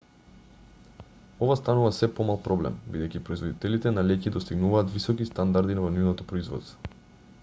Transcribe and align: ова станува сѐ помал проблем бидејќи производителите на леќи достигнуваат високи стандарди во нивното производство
ова 1.47 1.57
станува 1.59 1.91
сѐ 1.97 2.09
помал 2.19 2.39
проблем 2.47 2.79
бидејќи 2.95 3.21
производителите 3.29 3.93
на 3.99 4.07
леќи 4.09 4.35
достигнуваат 4.39 4.91
високи 4.97 5.29
стандарди 5.33 5.77
во 5.85 5.93
нивното 5.99 6.29
производство 6.33 6.97